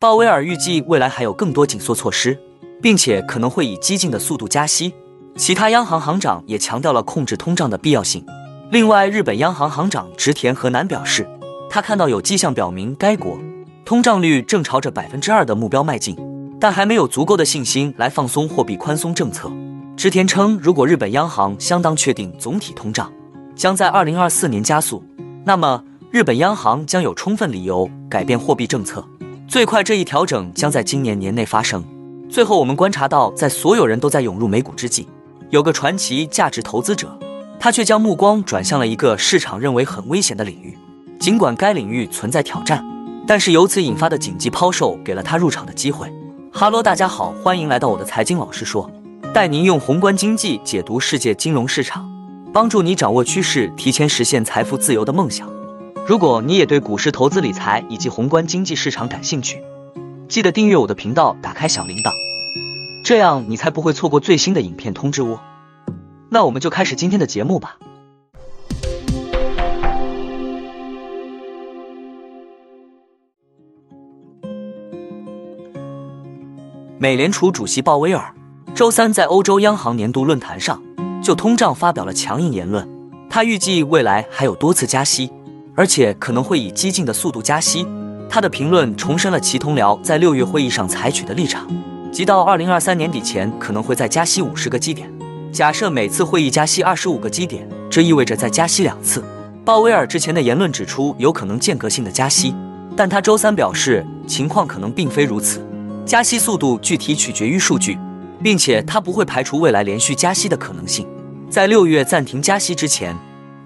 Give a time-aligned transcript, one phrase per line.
[0.00, 2.38] 鲍威尔预计未来还有更多紧缩措施，
[2.80, 4.94] 并且可能会以激进的速度加息。
[5.34, 8.24] 其他央行行长也强调了控制通胀的必要性。
[8.70, 11.28] 另外，日本央行行长植田和男表示，
[11.68, 13.36] 他看到有迹象表明该国
[13.84, 16.16] 通胀率正朝着百分之二的目标迈进，
[16.60, 19.50] 但还没有足够的信心来放松货币宽松政策。
[19.96, 23.12] 植田称，如果日本央行相当确定总体通胀
[23.56, 25.02] 将在二零二四年加速，
[25.44, 29.04] 那么日本央行将有充分理由改变货币政策。
[29.48, 31.82] 最快这一调整将在今年年内发生。
[32.28, 35.08] 最后，我们观察到，在所有人都在涌入美股之际，
[35.48, 37.18] 有个传奇价值投资者，
[37.58, 40.76] 他却将目光转向了一个市场认为很危险的领域。
[41.18, 42.84] 尽管该领域存在挑战，
[43.26, 46.12] 但是由此引发的紧急抛售给了他入场的机会。
[46.52, 48.90] 哈喽，大家好，欢迎来到我的财经老师说，
[49.32, 52.06] 带您用宏观经济解读世界金融市场，
[52.52, 55.48] 帮助你掌握趋势，提前实现财富自由的梦想。
[56.08, 59.62] 如果你也对股市投资理财以及宏观经济市场感兴趣，
[60.26, 62.10] 记得订阅我的频道，打开小铃铛，
[63.04, 65.38] 这样你才不会错过最新的影片通知哦。
[66.30, 67.76] 那我们就开始今天的节目吧。
[76.98, 78.34] 美联储主席鲍威尔
[78.74, 80.82] 周三在欧洲央行年度论坛上
[81.22, 82.88] 就通胀发表了强硬言论，
[83.28, 85.30] 他预计未来还有多次加息。
[85.78, 87.86] 而且可能会以激进的速度加息。
[88.28, 91.68] 他的评论重申了其同僚在六月会议上采取的立场，
[92.10, 95.08] 即到二零二三年底前可能会再加息五十个基点。
[95.52, 99.22] 假设每次会议加息二十五个基点，这意味着再加息两次。
[99.64, 102.52] 鲍威尔之前的言论指出有可能间隔性的加息，
[102.96, 105.64] 但他周三表示情况可能并非如此，
[106.04, 107.96] 加息速度具体取决于数据，
[108.42, 111.06] 并且他不会排除未来连续加息的可能性。
[111.48, 113.14] 在六月暂停加息之前。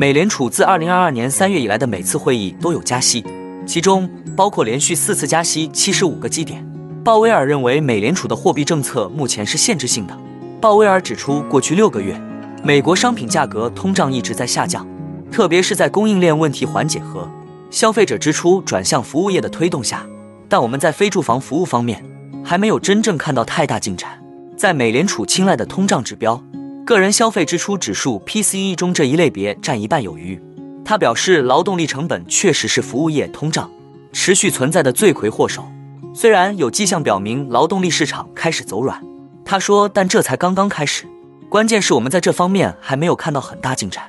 [0.00, 3.24] 美联储自二零二二年三月以来的每次会议都有加息，
[3.66, 6.64] 其中包括连续四次加息七十五个基点。
[7.02, 10.16] 鲍威尔认为美联储的货币政策目前是限制性的。
[10.60, 12.16] 鲍威尔指出，过去六个月，
[12.62, 14.86] 美国商品价格通胀一直在下降，
[15.32, 17.28] 特别是在供应链问题缓解和
[17.68, 20.06] 消费者支出转向服务业的推动下。
[20.48, 22.04] 但我们在非住房服务方面
[22.44, 24.22] 还没有真正看到太大进展。
[24.56, 26.40] 在美联储青睐的通胀指标。
[26.88, 30.40] 个人消费支出指数 （PCE） 中这一类别占一半有余。
[30.86, 33.70] 他表示，劳动力成本确实是服务业通胀
[34.10, 35.68] 持续存在的罪魁祸首。
[36.14, 39.04] 虽然有迹象表明劳动力市场开始走软，
[39.44, 41.04] 他说，但这才刚刚开始。
[41.50, 44.04] 关键是我们在这方面还没有看到很大进展。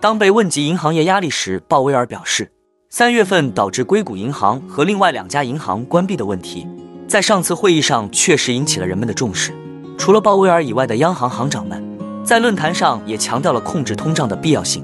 [0.00, 2.50] 当被问及银行业压力时，鲍威尔表示，
[2.88, 6.66] 三月份导致硅谷银行和另外两家银行关闭的问题，
[7.06, 9.52] 在上次会议上确实引起了人们的重视。
[9.98, 11.91] 除了鲍威尔以外的央行行长们。
[12.32, 14.82] 在论坛上也强调了控制通胀的必要性。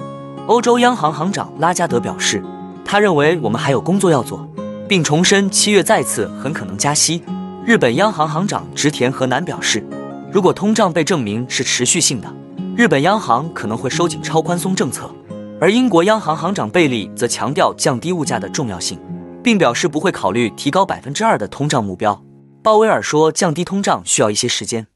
[0.48, 2.44] 欧洲央行行长拉加德表示，
[2.84, 4.46] 他认为我们还有工作要做，
[4.86, 7.22] 并重申七月再次很可能加息。
[7.64, 9.82] 日本央行行长植田和男表示，
[10.30, 12.30] 如果通胀被证明是持续性的，
[12.76, 15.10] 日本央行可能会收紧超宽松政策。
[15.58, 19.00] 而英国央行行长贝利则强调降低物价的重要性，
[19.42, 22.22] 并表示不会考虑提高百分之二的通胀目标。
[22.62, 24.86] 鲍威尔说，降低通胀需要一些时间。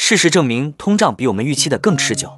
[0.00, 2.30] 事实证明，通胀比我们预期的更持久。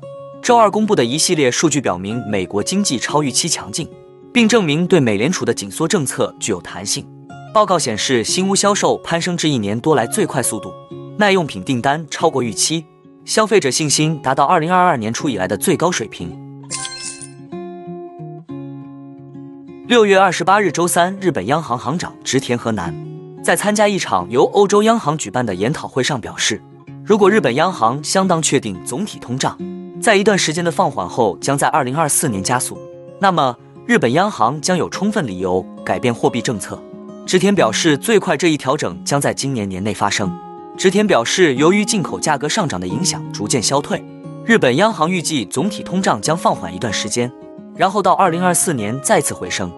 [0.42, 3.86] 周二公布的一系列数据表明，美国经济超预期强劲，
[4.32, 7.06] 并证明对美联储的紧缩政策具有弹性。
[7.52, 10.72] 报告显示，新屋销售攀升至一年多来最快速度，
[11.18, 12.86] 耐用品订单超过预期，
[13.26, 16.34] 消费者信心达到二零二二年初以来的最高水平。
[19.86, 22.96] 六月二十八日周三，日本央行行长植田和男
[23.44, 26.60] 在参加一场由欧洲央行举办的研讨会上表示。
[27.10, 29.58] 如果日本央行相当确定总体通胀
[30.00, 32.78] 在一段时间的放缓后将在二零二四年加速，
[33.18, 36.80] 那么日本央行将有充分理由改变货币政策。
[37.26, 40.32] 植田表示，最快这一调整将在今年年内发生。
[40.78, 44.00] 植田表示，由于进口价格上涨的影响逐渐消退，
[44.44, 47.28] 日本央行预计总体通胀将放缓一段时间，
[47.74, 49.68] 然后到二零二四年再次回升。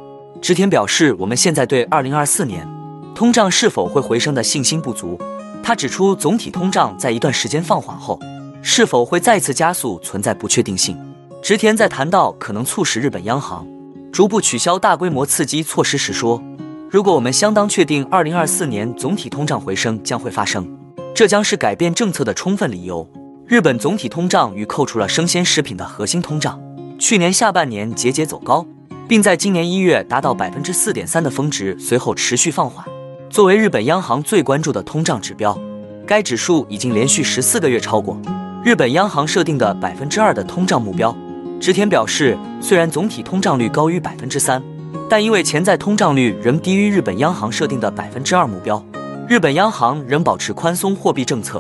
[0.43, 2.69] 植田表示，我们现在对二零二四年
[3.15, 5.19] 通胀是否会回升的信心不足。
[5.63, 8.19] 他指出，总体通胀在一段时间放缓后，
[8.63, 10.99] 是否会再次加速存在不确定性。
[11.41, 13.67] 植田在谈到可能促使日本央行
[14.13, 16.43] 逐步取消大规模刺激措施时说
[16.91, 20.69] ：“如果我们相当确定2024年总体通胀回升将会发生，
[21.15, 23.09] 这将是改变政策的充分理由。”
[23.47, 26.61] 日本总体通胀与扣除了生鲜食品的核心通胀，
[26.99, 28.65] 去年下半年节节走高，
[29.09, 32.87] 并在今年一月达到百分之四点三的峰值，随后持续放缓。
[33.33, 35.59] 作为日本央行最关注的通胀指标，
[36.07, 38.21] 该指数已经连续十四个月超过
[38.63, 41.17] 日本央行设定的百分之二的通胀目标。
[41.59, 44.63] 植田表示，虽然总体通胀率高于百分之三，
[45.09, 48.85] 但因为潜在通胀率仍低于日本央行设定的百分之二目标，
[49.27, 51.59] 日本央行仍保持宽松货币政策。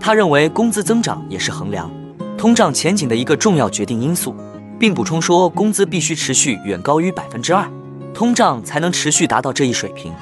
[0.00, 1.88] 他认为工资增长也是衡量
[2.36, 4.34] 通胀前景的一个重要决定因素，
[4.76, 7.64] 并补充说，工资必须持续远高于百分之二，
[8.12, 10.12] 通胀才能持续达到这一水平。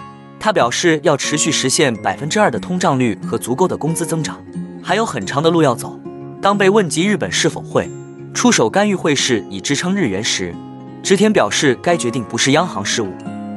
[0.41, 4.43] 他表示，要持续实现百分之二的通胀率和足够的工资增长，
[4.83, 6.01] 还有很长的路要走。
[6.41, 7.87] 当被问及日本是否会
[8.33, 10.55] 出手干预汇市以支撑日元时，
[11.03, 13.13] 植田表示，该决定不是央行事务，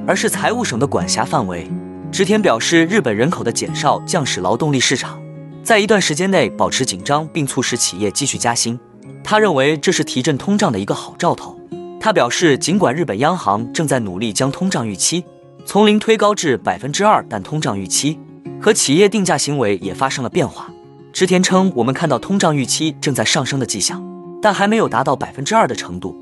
[0.05, 1.65] 而是财务省的管辖范围。
[2.11, 5.17] 植田表示，日本人口的减少将使劳动力市场
[5.63, 8.77] 在一段时间内保持紧张，并促使企业继续加薪。
[9.23, 11.57] 他认为这是提振通胀的一个好兆头。
[12.01, 15.23] 他表示，尽管日本央行正在努力将通胀预期。
[15.65, 18.19] 从零推高至百分之二，但通胀预期
[18.61, 20.69] 和企业定价行为也发生了变化。
[21.13, 24.03] 池田称，我们看到通胀预期正在上升的迹象，
[24.41, 26.19] 但还没有达到百分之二的程度。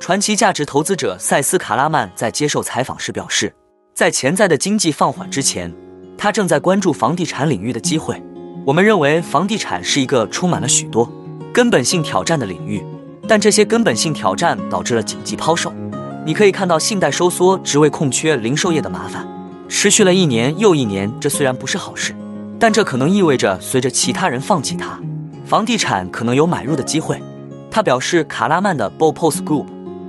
[0.00, 3.54] 传奇价值投资者塞斯·卡拉曼在接受采访时表示，
[3.94, 5.72] 在潜在的经济放缓之前，
[6.18, 8.22] 他正在关注房地产领域的机会。
[8.66, 11.10] 我们认为房地产是一个充满了许多
[11.52, 12.84] 根本性挑战的领域，
[13.26, 15.72] 但这些根本性挑战导致了紧急抛售。
[16.26, 19.26] 你可以看到信贷收缩、职位空缺、零售业的麻烦，
[19.68, 21.12] 持续了一年又一年。
[21.20, 22.14] 这虽然不是好事，
[22.58, 24.98] 但这可能意味着随着其他人放弃它，
[25.44, 27.22] 房地产可能有买入的机会。
[27.70, 29.66] 他表示，卡拉曼的 Bopos Group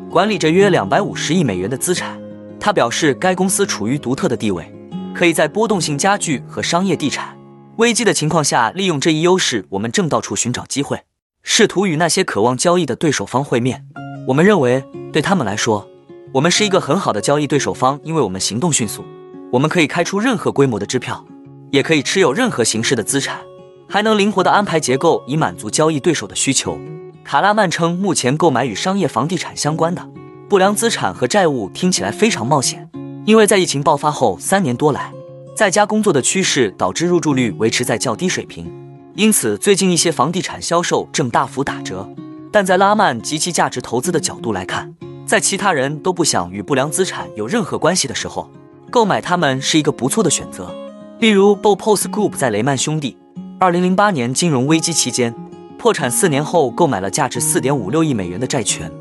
[0.10, 2.18] 管理着约两百五十亿美元的资产。
[2.60, 4.72] 他表示，该公司处于独特的地位，
[5.14, 7.38] 可以在波动性家具和商业地产
[7.78, 9.66] 危机的情况下利用这一优势。
[9.72, 11.02] 我们正到处寻找机会，
[11.48, 13.86] 试图与那些渴望交易的对手方会面。
[14.28, 14.84] 我们认为，
[15.14, 15.88] 对他们来说。
[16.34, 19.06] 我们是一个很好的交易对手方，因为我们行动迅速，
[19.52, 21.24] 我们可以开出任何规模的支票，
[21.72, 23.40] 也可以持有任何形式的资产，
[23.88, 26.80] 还能灵活的安排结构以满足交易对手的需求。
[27.24, 30.10] 卡拉曼称，目前购买与商业房地产相关的
[30.50, 32.90] 不良资产和债务听起来非常冒险，
[33.24, 35.14] 因为在疫情爆发后三年多来，
[35.56, 38.70] 在家工作的趋势导致入住率维持在较低水平，
[39.16, 42.10] 因此最近一些房地产销售正大幅打折。
[42.52, 44.94] 但在拉曼及其价值投资的角度来看，
[45.26, 48.50] 在其他人都不想与不良资产有任何关系的时候，
[48.90, 50.74] 购买它们是一个不错的选择。
[51.20, 53.18] 例如，Bopos Group 在雷曼兄弟
[53.60, 55.34] 2008年金融危机期间
[55.78, 58.92] 破产四年后购买了价值4.56亿美元的债权。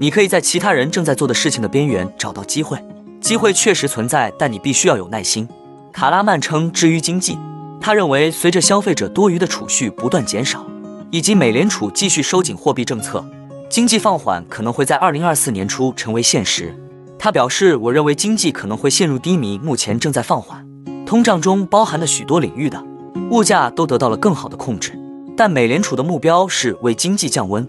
[0.00, 2.78] 你可以在其他人正在做的事情的边缘找到机会，
[3.20, 5.48] 机会确实存在，但你必须要有耐心。
[5.92, 7.36] 卡拉曼称，至于经济，
[7.80, 10.66] 他认为随着消费者多余的储蓄不断减少，
[11.10, 13.24] 以及美联储继续收紧货币政策。
[13.70, 16.76] 经济放缓可能会在二零二四年初成为现实。
[17.18, 20.66] 他表示：“我认为经济可能会陷入低迷，目前正在放缓。
[21.06, 22.82] 通胀中包含的许多领域的
[23.30, 24.98] 物价都得到了更好的控制。
[25.36, 27.66] 但美联储的目标是为经济降温，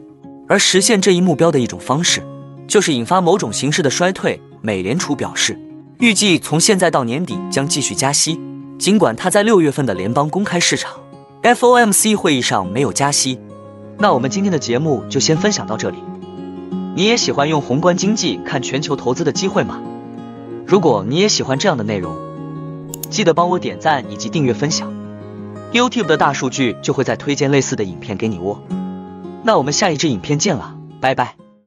[0.47, 2.21] 而实现这一目标的一种方式
[2.67, 5.59] 就是引发某种形式的衰退。”美联储表示，
[5.99, 8.39] 预计从现在到年底将继续加息，
[8.81, 10.91] 尽管他在六月份的联邦公开市场
[11.43, 13.39] （FOMC） 会议上没有加息。
[13.99, 15.97] 那我们今天的节目就先分享到这里。
[16.95, 19.79] 你也喜欢用宏观经济看全球投资的机会吗？
[20.65, 22.17] 如果你也喜欢这样的内容，
[23.11, 24.91] 记得帮我点赞以及订阅分享。
[25.71, 28.59] YouTube 的大数据就会再推荐类似的影片给你哦。
[29.43, 31.40] 那我们下一支影片见了，拜拜。